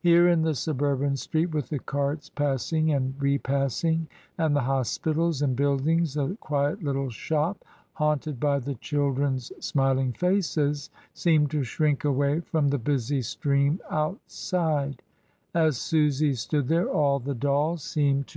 Here 0.00 0.26
in 0.26 0.40
the 0.40 0.54
suburban 0.54 1.14
street, 1.18 1.52
with 1.54 1.68
the 1.68 1.78
carts 1.78 2.30
passing 2.30 2.90
and 2.90 3.12
repassing, 3.18 4.08
and 4.38 4.56
the 4.56 4.62
hospitals 4.62 5.42
and 5.42 5.54
buildings, 5.54 6.14
the 6.14 6.38
quiet 6.40 6.82
little 6.82 7.10
shop 7.10 7.62
haunted 7.92 8.40
by 8.40 8.60
the 8.60 8.76
children's 8.76 9.52
smiling 9.62 10.14
faces 10.14 10.88
seemed 11.12 11.50
to 11.50 11.64
shrink 11.64 12.02
away 12.02 12.40
from 12.40 12.68
the 12.68 12.78
busy 12.78 13.20
stream 13.20 13.78
outside; 13.90 15.02
as 15.52 15.76
Susy 15.76 16.32
stood 16.32 16.68
there 16.68 16.88
all 16.88 17.18
the 17.18 17.34
dolls 17.34 17.82
seemed 17.82 18.26
to 18.28 18.36